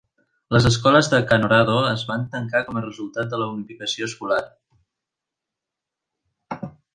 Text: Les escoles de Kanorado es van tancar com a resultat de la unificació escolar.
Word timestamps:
Les 0.53 0.63
escoles 0.67 1.09
de 1.11 1.17
Kanorado 1.31 1.75
es 1.89 2.05
van 2.11 2.23
tancar 2.35 2.61
com 2.69 2.79
a 2.79 2.83
resultat 2.85 3.29
de 3.35 3.41
la 3.43 3.51
unificació 3.57 4.09
escolar. 4.09 4.41